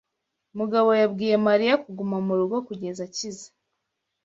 [0.57, 3.47] Mugabo yabwiye Mariya kuguma mu rugo kugeza akize.